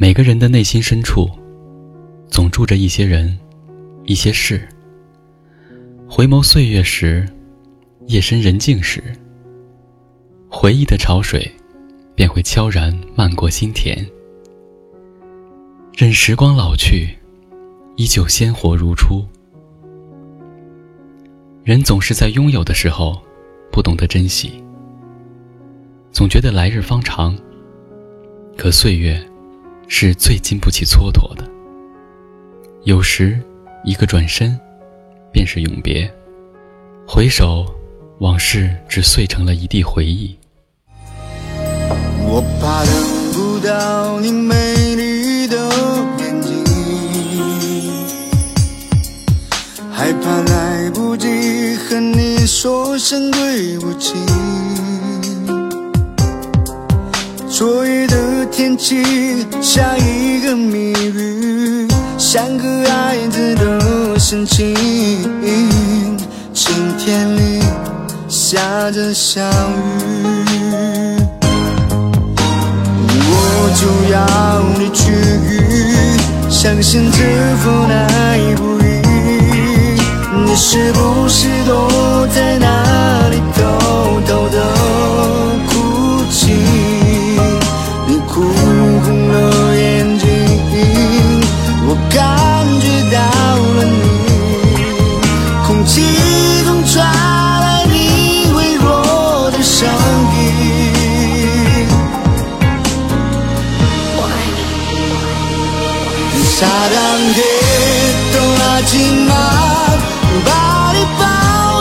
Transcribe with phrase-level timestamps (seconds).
[0.00, 1.28] 每个人的内心深处，
[2.30, 3.38] 总住着一些人，
[4.06, 4.66] 一些事。
[6.08, 7.28] 回眸岁月时，
[8.06, 9.02] 夜深人静时，
[10.48, 11.46] 回忆的潮水
[12.14, 13.94] 便会悄然漫过心田。
[15.94, 17.14] 任时光老去，
[17.96, 19.22] 依旧鲜活如初。
[21.62, 23.20] 人总是在拥有的时候，
[23.70, 24.64] 不懂得珍惜，
[26.10, 27.36] 总觉得来日方长。
[28.56, 29.22] 可岁月，
[29.92, 31.44] 是最经不起蹉跎的。
[32.84, 33.38] 有时，
[33.84, 34.58] 一个转身，
[35.32, 36.08] 便是永别。
[37.06, 37.66] 回首，
[38.20, 40.38] 往事只碎成了一地回忆。
[42.22, 42.94] 我怕等
[43.32, 45.56] 不到你美丽的
[46.18, 46.64] 眼睛，
[49.92, 54.14] 害怕来不及和你说声对不起。
[58.60, 59.02] 天气
[59.62, 64.76] 像一个谜语，像个孩子的心情。
[66.52, 67.62] 晴天里
[68.28, 71.16] 下着小雨，
[73.30, 75.10] 我就要你去，
[76.50, 77.16] 相信这
[77.64, 78.84] 份爱不易。
[80.44, 80.92] 你是
[106.59, 107.39] 사랑해
[108.33, 108.91] 떠나지
[109.27, 109.31] 마，
[110.45, 111.23] 把你抱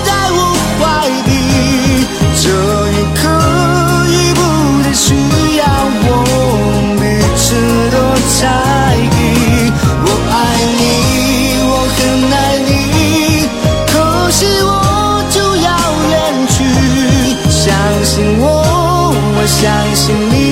[0.00, 0.38] 在我
[0.78, 0.80] 怀
[1.26, 1.30] 里，
[2.40, 2.44] 这
[2.92, 3.20] 一刻
[4.08, 4.40] 已不
[4.84, 5.04] 再需
[5.56, 5.60] 要
[6.04, 6.10] 我
[6.78, 7.02] 们彼
[7.36, 7.44] 此
[7.90, 7.94] 的
[8.28, 8.40] 猜
[8.96, 9.70] 疑。
[10.04, 10.34] 我爱
[10.78, 10.80] 你，
[11.68, 12.00] 我很
[12.32, 12.34] 爱
[12.66, 12.70] 你，
[13.86, 13.92] 可
[14.30, 14.70] 惜我
[15.30, 15.68] 就要
[16.10, 16.12] 远
[16.48, 16.54] 去。
[17.50, 17.62] 相
[18.04, 18.42] 信我，
[19.36, 19.60] 我相
[19.94, 20.45] 信你，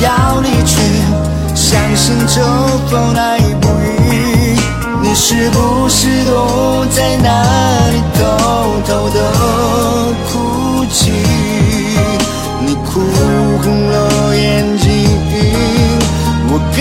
[0.00, 0.76] 要离去
[1.54, 2.42] 相信这
[2.88, 4.58] 份爱不易。
[5.02, 8.18] 你是不是躲在那里偷
[8.86, 9.16] 偷的
[10.30, 11.12] 哭泣？
[12.62, 13.00] 你哭
[13.62, 14.88] 红了眼睛，
[16.48, 16.80] 我感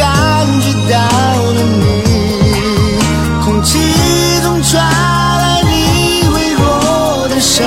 [0.62, 0.94] 觉到
[1.56, 1.81] 了你，
[3.44, 3.69] 空气
[4.44, 7.66] 中传来你微弱的声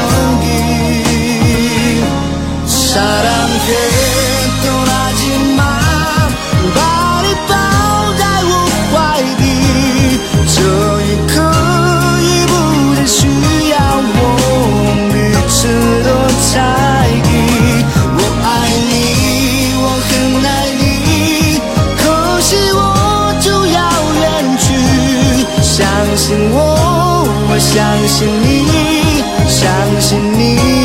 [26.14, 28.66] 相信我，我相信你，
[29.48, 30.81] 相信你，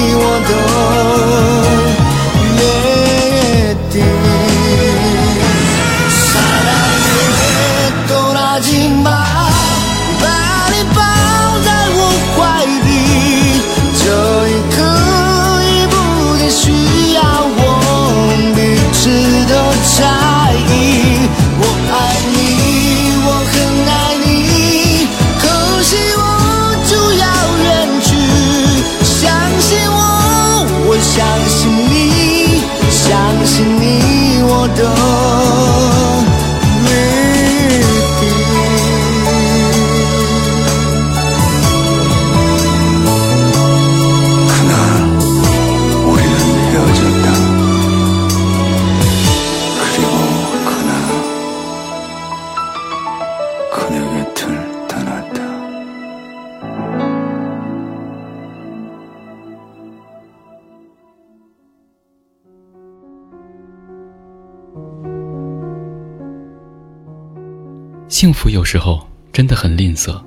[68.10, 70.22] 幸福有时候真的很吝啬，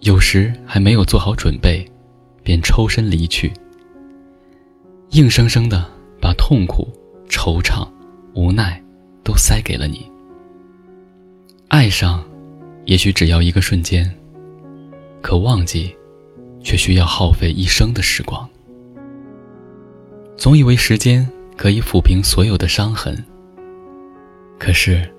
[0.00, 1.84] 有时还没有做好准备，
[2.42, 3.50] 便抽身离去，
[5.12, 5.88] 硬生生的
[6.20, 6.86] 把痛苦、
[7.30, 7.88] 惆怅、
[8.34, 8.80] 无奈
[9.24, 10.06] 都塞给了你。
[11.68, 12.22] 爱上，
[12.84, 14.14] 也许只要一个瞬间，
[15.22, 15.96] 可忘记，
[16.62, 18.46] 却需要耗费一生的时光。
[20.36, 23.16] 总以为时间可以抚平所有的伤痕，
[24.58, 25.10] 可是，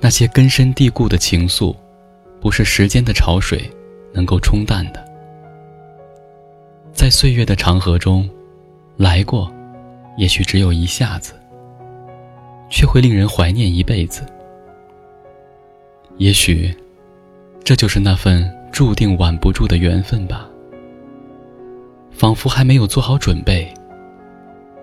[0.00, 1.74] 那些根深蒂固的情愫，
[2.40, 3.70] 不是时间的潮水
[4.12, 5.04] 能够冲淡的。
[6.92, 8.28] 在岁月的长河中，
[8.96, 9.52] 来过，
[10.16, 11.34] 也许只有一下子，
[12.70, 14.22] 却会令人怀念一辈子。
[16.18, 16.74] 也许，
[17.62, 20.48] 这就是那份注定挽不住的缘分吧。
[22.10, 23.72] 仿佛还没有做好准备，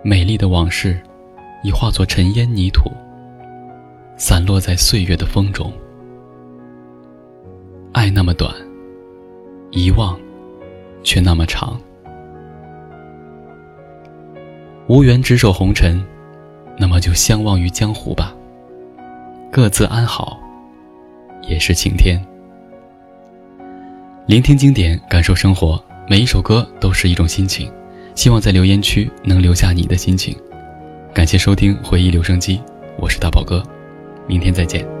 [0.04, 1.00] 美丽的往事
[1.64, 2.92] 已化作尘烟泥土，
[4.16, 5.72] 散落在岁月的风中。
[7.92, 8.54] 爱那么短，
[9.70, 10.18] 遗忘
[11.02, 11.80] 却那么长。
[14.86, 16.04] 无缘执手红尘，
[16.76, 18.34] 那么就相忘于江湖吧。
[19.50, 20.38] 各自安好，
[21.42, 22.20] 也是晴天。
[24.26, 25.82] 聆听经典，感受生活。
[26.06, 27.72] 每一首歌都是一种心情，
[28.14, 30.36] 希望在留言区能留下你的心情。
[31.14, 32.60] 感谢收听回忆留声机，
[32.98, 33.62] 我是大宝哥，
[34.26, 34.93] 明天再见。